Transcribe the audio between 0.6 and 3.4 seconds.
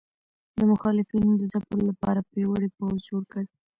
مخالفینو د ځپلو لپاره پیاوړی پوځ جوړ